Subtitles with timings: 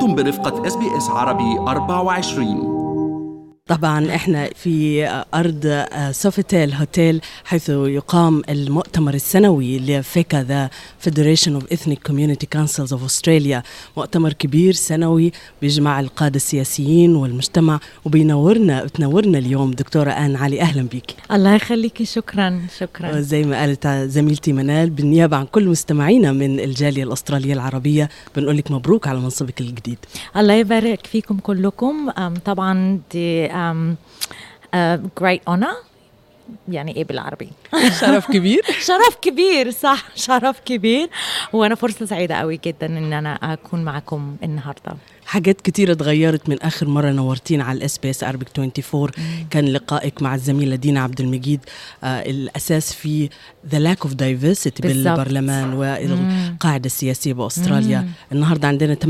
[0.00, 2.79] أنتم برفقة SBS عربي 24
[3.70, 11.72] طبعا إحنا في أرض Sofitel Hotel حيث يقام المؤتمر السنوي ل FECCA the Federation of
[11.72, 13.62] Ethnic Communities' Councils of Australia
[13.96, 15.32] مؤتمر كبير سنوي
[15.62, 19.70] بيجمع القادة السياسيين والمجتمع وبينورنا بتنورنا اليوم.
[19.70, 23.20] دكتورة آن علي أهلا بك الله يخليكي شكرا شكرا.
[23.20, 28.08] زي ما قالت زميلتي منال بالنيابة عن كل مستمعينا من الجالية الأسترالية العربية.
[28.36, 29.98] بنقول لك مبروك على منصبك الجديد.
[30.36, 32.10] الله يبارك فيكم كلكم.
[32.44, 33.96] طبعا دي um,
[34.74, 35.76] uh, great honor.
[36.68, 37.48] يعني إيه بالعربي؟
[38.00, 38.62] شرف كبير.
[38.88, 40.04] شرف كبير صح.
[40.16, 41.10] شرف كبير.
[41.52, 44.96] وأنا فرصة سعيدة قوي جدا إن أنا أكون معكم النهارده.
[45.26, 49.10] حاجات كتيرة اتغيرت من آخر مرة نورتينا على ال SBS Arabic 24
[49.50, 51.60] كان لقائك مع الزميلة دينا عبد المجيد
[52.04, 53.28] آه الأساس في
[53.70, 57.98] the lack of diversity بالبرلمان والقاعدة السياسية بأستراليا.
[57.98, 58.08] مم.
[58.32, 59.06] النهاردة عندنا 8%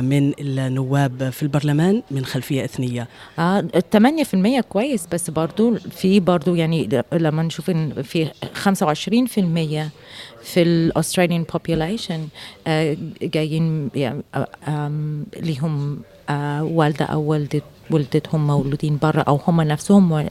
[0.00, 3.08] من النواب في البرلمان من خلفية إثنية.
[3.38, 3.64] آه
[3.96, 8.30] 8% كويس بس برضو في برضو يعني لما نشوف إن في
[8.64, 9.90] 25%
[10.44, 12.28] في ال Australian population
[13.22, 14.22] جايين يعني
[15.36, 15.98] ليهم
[16.60, 20.28] والدة أو والده والدتهم مولودين برا أو هم نفسهم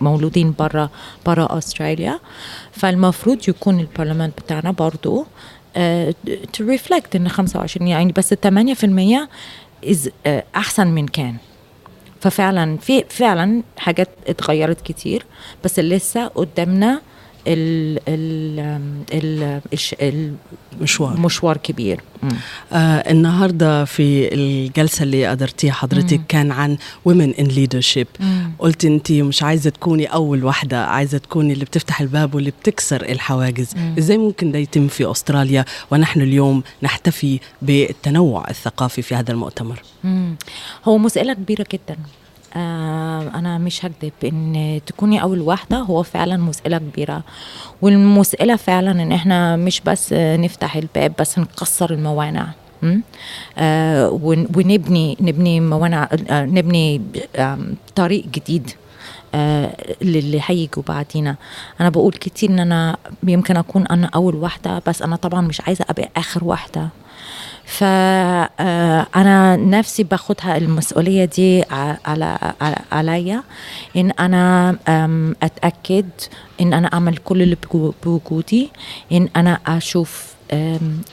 [0.00, 0.90] مولودين برا
[1.26, 2.20] برا أستراليا.
[2.72, 5.26] فالمفروض يكون البرلمان بتاعنا برضو
[6.52, 8.36] to reflect إن 25 يعني بس 8%
[9.86, 10.08] is
[10.56, 11.36] أحسن من كان.
[12.20, 15.26] ففعلا في فعلا حاجات اتغيرت كتير
[15.64, 17.00] بس لسه قدامنا
[17.46, 18.60] ال ال
[19.12, 19.60] ال
[20.80, 22.00] المشوار مشوار كبير
[22.72, 22.76] آه
[23.10, 26.24] النهارده في الجلسة اللي قدرتيها حضرتك مم.
[26.28, 26.76] كان عن
[27.08, 28.52] women in leadership مم.
[28.58, 33.68] قلت انت مش عايزة تكوني أول واحدة عايزة تكوني اللي بتفتح الباب واللي بتكسر الحواجز
[33.76, 33.94] مم.
[33.98, 40.34] إزاي ممكن ده يتم في أستراليا ونحن اليوم نحتفي بالتنوع الثقافي في هذا المؤتمر مم.
[40.84, 41.96] هو مسألة كبيرة جدا
[42.56, 47.22] أنا مش هكذب إن تكوني أول واحدة هو فعلا مسألة كبيرة.
[47.82, 52.46] والمسألة فعلا إن إحنا مش بس نفتح الباب بس نكسر الموانع.
[53.58, 54.10] آه
[54.56, 57.00] ونبني نبني موانع آه نبني
[57.36, 57.58] آه
[57.94, 58.70] طريق جديد
[59.34, 61.36] آه للي هيجوا بعدينا.
[61.80, 65.84] أنا بقول كتير إن أنا يمكن أكون أنا أول واحدة بس أنا طبعا مش عايزة
[65.90, 66.88] أبقى آخر واحدة.
[67.64, 71.64] فأنا نفسي باخدها المسؤولية دي
[72.04, 72.38] على
[72.92, 73.42] عليا
[73.96, 74.76] إن أنا
[75.42, 76.08] أتأكد
[76.60, 77.56] إن أنا أعمل كل اللي
[78.04, 78.70] بوجودي
[79.12, 80.34] إن أنا أشوف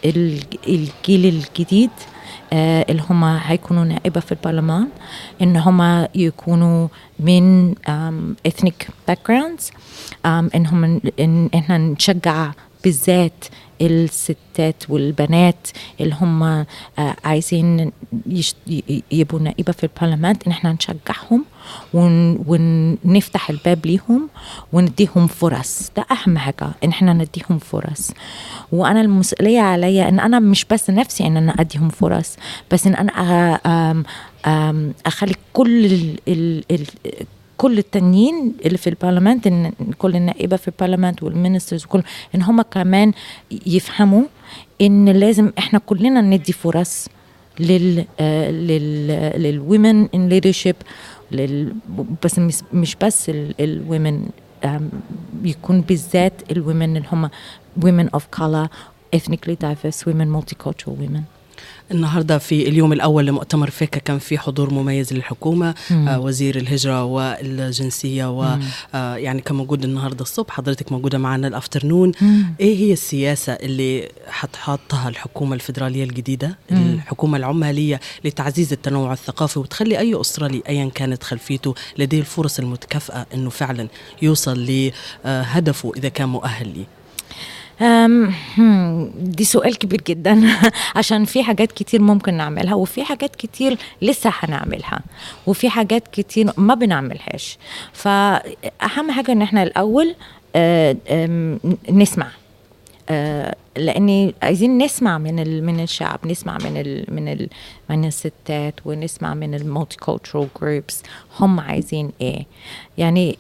[0.05, 1.89] الجيل الجديد
[2.53, 4.87] اللي هم هيكونوا نائبة في البرلمان
[5.41, 6.87] إن هم يكونوا
[7.19, 7.75] من
[8.47, 9.71] ethnic backgrounds
[10.25, 12.51] إن هم إن إحنا نشجع
[12.83, 13.45] بالذات
[13.81, 15.67] الستات والبنات
[16.01, 16.65] اللي هم
[17.23, 17.91] عايزين
[19.11, 21.45] يبقوا نائبة في البرلمان إن إحنا نشجعهم
[21.93, 24.29] ون ونفتح الباب ليهم
[24.73, 25.91] ونديهم فرص.
[25.97, 28.11] ده أهم حاجة إن إحنا نديهم فرص.
[28.71, 32.35] وأنا المسؤولية عليا إن أنا مش بس نفسي إن أنا أديهم فرص
[32.71, 33.11] بس إن أنا
[35.05, 36.85] أخلي كل ال ال ال
[37.57, 42.01] كل التانيين اللي في البرلمان إن كل النائبة في البرلمان وال ministers وكل
[42.35, 43.11] إن هم كمان
[43.65, 44.23] يفهموا
[44.81, 47.07] إن لازم إحنا كلنا ندي فرص
[47.59, 49.07] لل لل
[49.41, 50.75] لل women in leadership
[52.23, 52.39] بس
[52.73, 54.29] مش بس الومن
[55.43, 57.29] يكون بالذات الومن اللي هم
[57.81, 58.67] women of color
[59.15, 61.36] ethnically diverse women multicultural women.
[61.91, 68.31] النهارده في اليوم الأول لمؤتمر فيكا كان في حضور مميز للحكومة آه وزير الهجرة والجنسية
[68.39, 72.11] ويعني آه كان موجود النهارده الصبح حضرتك موجودة معنا الأفترنون.
[72.59, 76.77] إيه هي السياسة اللي حتحطها الحكومة الفدراليه الجديدة مم.
[76.93, 83.49] الحكومة العمالية لتعزيز التنوع الثقافي وتخلي أي أسترالي ايا كانت خلفيته لديه الفرص المتكافئة إنه
[83.49, 83.87] فعلا
[84.21, 84.65] يوصل
[85.25, 86.85] لهدفه إذا كان مؤهل ليه؟
[89.19, 90.41] دي سؤال كبير جدا.
[90.95, 94.99] عشان في حاجات كتير ممكن نعملها وفي حاجات كتير لسه هنعملها
[95.47, 97.57] وفي حاجات كتير ما بنعملهاش.
[97.93, 100.15] فأهم حاجة إن إحنا الأول
[101.89, 102.27] نسمع
[103.77, 107.49] لأني عايزين نسمع من من الشعب نسمع من ال من ال
[107.89, 111.03] من الستات ونسمع من ال multicultural groups
[111.39, 112.45] هم عايزين إيه؟
[112.97, 113.37] يعني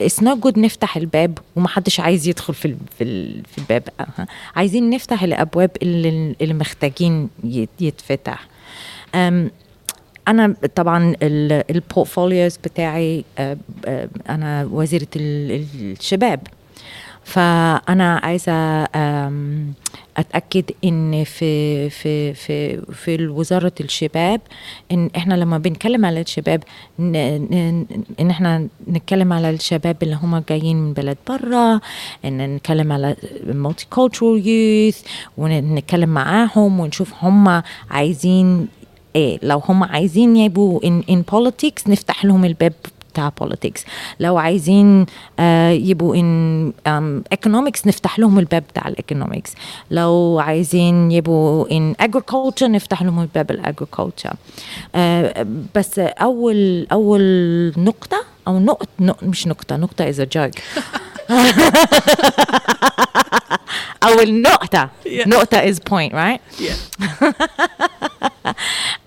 [0.00, 3.88] it's not good نفتح الباب ومحدش عايز يدخل في في, في الباب.
[4.56, 7.28] عايزين نفتح الأبواب اللي, اللي محتاجين
[7.80, 8.46] يتفتح.
[10.28, 13.24] أنا طبعا ال portfolios بتاعي
[14.28, 16.40] أنا وزيرة الشباب.
[17.24, 18.52] فأنا عايزة
[20.16, 24.40] أتأكد إن في في في في وزارة الشباب
[24.92, 26.62] إن إحنا لما بنتكلم على الشباب
[27.00, 31.80] إن إحنا نتكلم على الشباب اللي هم جايين من بلد برا
[32.24, 33.16] إن نتكلم على
[33.46, 35.08] multicultural youth
[35.38, 38.68] ونتكلم معاهم ونشوف هم عايزين
[39.16, 39.38] إيه.
[39.42, 42.72] لو هم عايزين يبقوا in, in politics نفتح لهم الباب
[43.12, 43.80] بتاع politics.
[44.20, 45.06] لو عايزين
[45.38, 46.14] آه يبقوا
[46.88, 49.52] um, economics نفتح لهم الباب بتاع الايكونومكس
[49.90, 54.34] لو عايزين يبقوا in agriculture نفتح لهم الباب الagriculture.
[54.94, 57.22] آه بس أول أول
[57.76, 60.26] نقطة أو نقط نق- مش نقطة نقطة is a
[64.01, 65.27] joke اول نقطه Yeah.
[65.27, 67.33] نقطه is point right Yeah.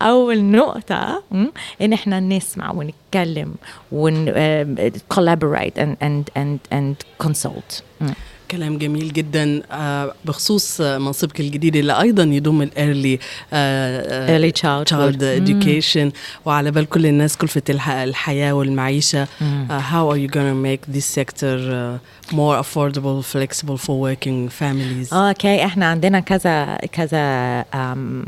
[0.02, 1.46] اول نقطه م،
[1.82, 3.54] ان احنا نسمع ونتكلم
[3.92, 8.10] ون uh, collaborate and and and and consult م.
[8.51, 14.89] كلام جميل جدا آه، بخصوص آه، منصبك الجديد اللي أيضا يضم الايرلي Early childhood.
[14.93, 16.11] child education.
[16.45, 19.27] وعلى بال كل الناس كلفة الح- الحياة والمعيشة.
[19.71, 25.13] آه، how are you gonna make this sector uh, more affordable flexible for working families?
[25.13, 28.25] أوكي إحنا عندنا كذا كذا um,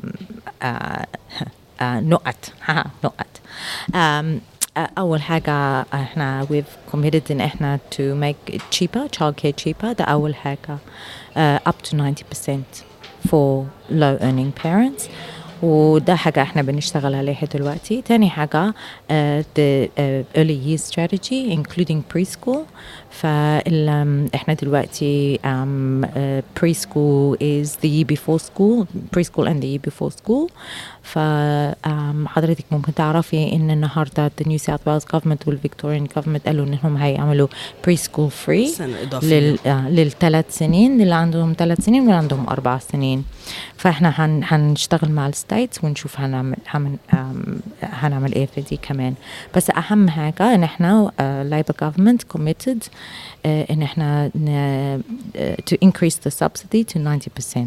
[0.64, 0.68] uh,
[1.80, 2.52] uh, نقط.
[3.06, 3.28] نقط.
[4.77, 5.53] اول حاجه
[5.95, 10.79] احنا we've committed ان احنا to make it cheaper child care cheaper ده اول حاجه
[11.37, 12.51] uh, up to 90%
[13.29, 15.03] for low earning parents
[15.62, 18.02] وده حاجة إحنا بنشتغل عليها دلوقتي.
[18.02, 18.74] تاني حاجة uh,
[19.56, 22.60] the uh, early years strategy including preschool.
[23.10, 23.88] فال,
[24.30, 29.90] um, إحنا دلوقتي um, uh, preschool is the year before school preschool and the year
[29.90, 30.52] before school.
[31.04, 36.98] فحضرتك ممكن تعرفي إن النهارده the New South Wales government وال Victorian government قالوا انهم
[36.98, 37.48] هيعملوا
[37.88, 39.40] preschool free سنة إضافية.
[39.40, 43.24] لل آه، للثلاث سنين اللي عندهم ثلاث سنين واللي عندهم أربع سنين.
[43.78, 46.56] فاحنا هن هنشتغل مع ال states ونشوف هنعمل
[47.84, 49.14] هنعمل إيه في دي كمان.
[49.56, 51.12] بس أهم حاجة إن إحنا
[51.50, 52.84] Labor government committed
[53.46, 55.00] إن إحنا آه،
[55.70, 57.00] to increase the subsidy to
[57.56, 57.60] 90%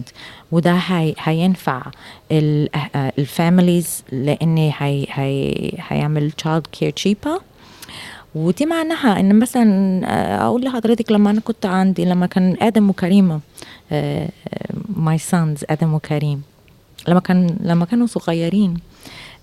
[0.52, 1.82] وده هي هينفع
[3.18, 7.40] ال families لأن هي هي هيعمل child care cheaper.
[8.34, 13.40] ودي معناها إن مثلا آه، أقول لحضرتك لما أنا كنت عندي لما كان آدم وكريمه
[14.96, 16.42] my sons آدم وكريم
[17.08, 18.74] لما كان لما كانوا صغيرين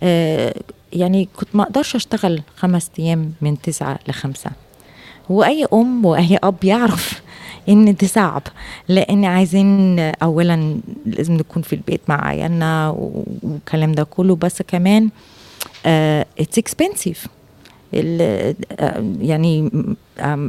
[0.03, 0.53] آه،
[0.93, 4.51] يعني كنت ما أقدرش أشتغل خمس أيام من تسعة لخمسة.
[5.29, 7.21] واي أم وأي أب يعرف
[7.69, 8.41] إن ده صعب
[8.87, 12.89] لأن عايزين اولا لازم نكون في البيت مع عيالنا
[13.43, 14.35] والكلام ده كله.
[14.35, 15.09] بس كمان
[15.85, 17.27] it's expensive
[17.93, 19.71] ال- آه، يعني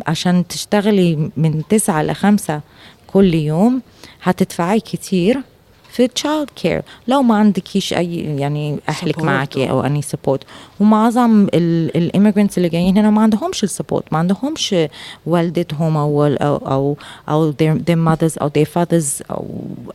[0.07, 2.61] عشان تشتغلي من تسعة لخمسة
[3.07, 3.83] كل يوم
[4.23, 5.41] هتدفعي كتير.
[5.99, 10.43] في child care لو ما عندكيش أي يعني أهلك معاكي أو- أو any support
[10.81, 14.75] ومعظم ال immigrants اللي جايين هنا ما عندهمش ال support ما عندهمش
[15.27, 16.97] والدتهم أو أو أو,
[17.29, 19.47] أو their, their mothers أو their fathers أو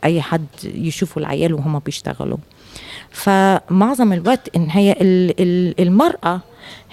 [0.04, 2.38] أي حد يشوفوا العيال وهم بيشتغلوا.
[3.10, 6.40] فمعظم الوقت إن هي ال- ال- المرأة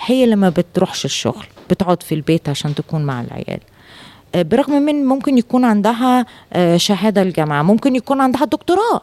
[0.05, 1.45] هي اللي ما بتروحش الشغل.
[1.69, 3.59] بتقعد في البيت عشان تكون مع العيال.
[3.59, 3.61] آه،
[4.35, 9.01] برغم من ممكن يكون عندها آه، شهادة الجامعة ممكن يكون عندها دكتوراه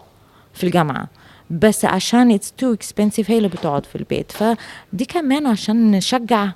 [0.55, 1.09] في الجامعة
[1.51, 4.33] بس عشان it's too expensive هي اللي بتقعد في البيت.
[4.33, 6.49] فدي كمان عشان نشجع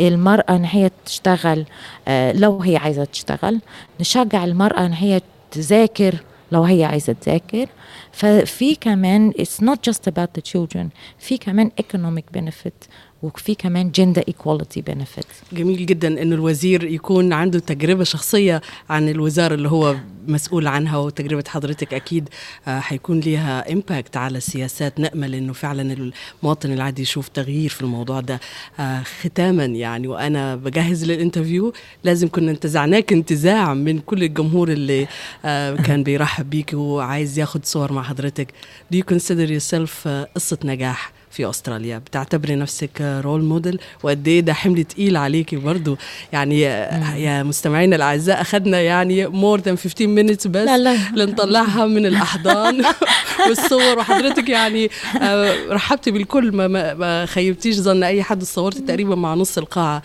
[0.00, 1.64] المرأة إن هي تشتغل
[2.08, 3.60] آه، لو هي عايزة تشتغل
[4.00, 6.14] نشجع المرأة إن هي تذاكر
[6.52, 7.66] لو هي عايزة تذاكر.
[8.12, 10.86] ففي كمان it's not just about the children
[11.18, 12.88] في كمان economic benefit
[13.22, 18.60] وفي كمان gender equality benefit جميل جدا إنه الوزير يكون عنده تجربة شخصية
[18.90, 19.96] عن الوزارة اللي هو
[20.28, 22.28] مسؤول عنها وتجربة حضرتك أكيد
[22.68, 26.12] آه، هيكون ليها impact على السياسات نأمل إنه فعلا
[26.42, 28.40] المواطن العادي يشوف تغيير في الموضوع ده.
[28.80, 31.72] آه، ختاما يعني وأنا بجهز لل interview
[32.04, 35.06] لازم كنا انتزعناك انتزاع من كل الجمهور اللي
[35.44, 38.48] آه، كان بيرحب بيك وعايز ياخد صور مع حضرتك.
[38.94, 41.98] Do you consider yourself آه، قصة نجاح؟ في أستراليا.
[41.98, 45.96] بتعتبري نفسك role model وقد إيه ده حمل تقيل عليكي برضو؟
[46.32, 50.96] يعني يا- مستمعينا الأعزاء اخذنا يعني more than 15 minutes بس لا، لا.
[51.16, 52.84] لنطلعها من الأحضان
[53.48, 53.98] والصور.
[53.98, 54.90] وحضرتك يعني
[55.22, 56.52] آه، رحبتي بالكل.
[56.52, 60.02] ما, ما, ما خيبتيش ظن أي حد صورتي تقريبا مع نص القاعة.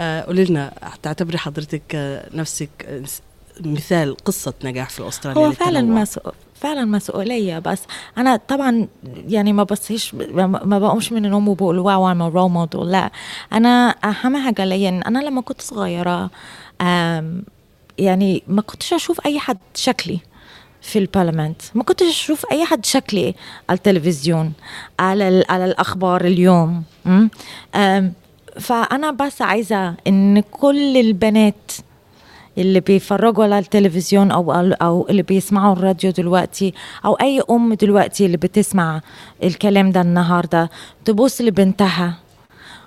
[0.00, 1.82] آه، قولي لنا تعتبري حضرتك
[2.34, 2.68] نفسك
[3.60, 6.04] مثال قصة نجاح في استراليا هو فعلا للتنوع.
[6.60, 7.82] فعلا مسؤولية بس
[8.18, 8.88] أنا طبعا
[9.28, 13.10] يعني ما بصيش ما بقومش من النوم وبقول wow أنا role model لا
[13.52, 16.30] أنا اهم حاجة ليا أنا لما كنت صغيرة
[17.98, 20.20] يعني ما كنتش أشوف أي حد شكلي
[20.82, 21.54] في البرلمان.
[21.74, 23.34] ما كنتش أشوف أي حد شكلي
[23.68, 24.52] على التلفزيون
[25.00, 26.82] على على الأخبار اليوم.
[28.60, 31.72] فأنا بس عايزة إن كل البنات
[32.58, 36.74] اللي بيفرجوا على التلفزيون أو أو اللي بيسمعوا الراديو دلوقتي
[37.04, 39.00] أو أي أم دلوقتي اللي بتسمع
[39.44, 40.70] الكلام ده النهارده
[41.04, 42.14] تبص لبنتها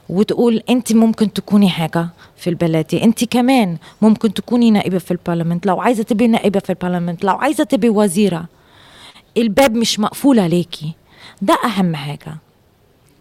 [0.10, 5.82] وتقول أنت ممكن تكوني حاجة في البلد أنت كمان ممكن تكوني نائبة في البرلمان لو
[5.82, 8.46] عايزة تبقي نائبة في البرلمان لو عايزة تبقي وزيرة
[9.38, 10.94] الباب مش مقفول عليكي.
[11.42, 12.38] ده أهم حاجة.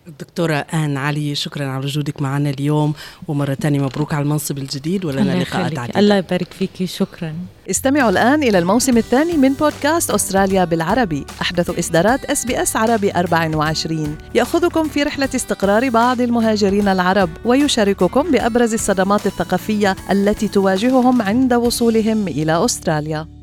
[0.06, 2.92] الدكتورة آن علي شكرا على وجودك معنا اليوم
[3.28, 7.34] ومرة تانية مبروك على المنصب الجديد ولنا لقاءات عديدة الله يبارك فيكي شكرا.
[7.70, 11.24] استمعوا الآن إلى الموسم الثاني من بودكاست أستراليا بالعربي.
[11.42, 19.26] أحدث إصدارات SBS عربي 24 يأخذكم في رحلة استقرار بعض المهاجرين العرب ويشارككم بأبرز الصدمات
[19.26, 23.39] الثقافية التي تواجههم عند وصولهم إلى أستراليا.